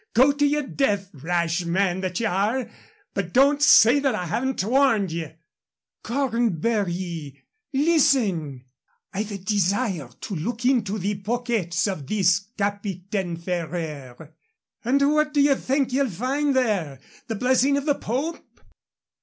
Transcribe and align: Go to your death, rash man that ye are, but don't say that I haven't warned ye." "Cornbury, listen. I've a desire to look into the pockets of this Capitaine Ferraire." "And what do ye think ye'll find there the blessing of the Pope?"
Go 0.15 0.31
to 0.31 0.47
your 0.47 0.65
death, 0.65 1.11
rash 1.13 1.63
man 1.63 2.01
that 2.01 2.19
ye 2.19 2.25
are, 2.25 2.67
but 3.13 3.31
don't 3.33 3.61
say 3.61 3.99
that 3.99 4.15
I 4.15 4.25
haven't 4.25 4.63
warned 4.63 5.11
ye." 5.11 5.31
"Cornbury, 6.01 7.45
listen. 7.71 8.65
I've 9.13 9.31
a 9.31 9.37
desire 9.37 10.09
to 10.21 10.35
look 10.35 10.65
into 10.65 10.97
the 10.97 11.19
pockets 11.19 11.85
of 11.87 12.07
this 12.07 12.47
Capitaine 12.57 13.37
Ferraire." 13.37 14.33
"And 14.83 15.13
what 15.13 15.35
do 15.35 15.41
ye 15.41 15.53
think 15.53 15.93
ye'll 15.93 16.09
find 16.09 16.55
there 16.55 16.99
the 17.27 17.35
blessing 17.35 17.77
of 17.77 17.85
the 17.85 17.93
Pope?" 17.93 18.43